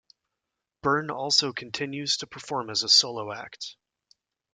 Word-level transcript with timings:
Byrne 0.81 1.11
also 1.11 1.53
continues 1.53 2.17
to 2.17 2.25
perform 2.25 2.71
as 2.71 2.81
a 2.81 2.89
solo 2.89 3.31
act. 3.31 3.75